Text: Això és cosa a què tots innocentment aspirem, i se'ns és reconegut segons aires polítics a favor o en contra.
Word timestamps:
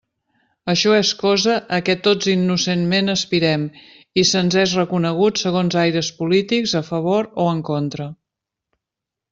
Això 0.71 0.93
és 0.99 1.09
cosa 1.19 1.57
a 1.77 1.79
què 1.89 1.95
tots 2.07 2.29
innocentment 2.33 3.13
aspirem, 3.15 3.67
i 4.23 4.25
se'ns 4.31 4.59
és 4.65 4.75
reconegut 4.81 5.45
segons 5.45 5.81
aires 5.85 6.11
polítics 6.23 6.77
a 6.83 6.87
favor 6.91 7.33
o 7.45 7.51
en 7.57 7.63
contra. 7.71 8.11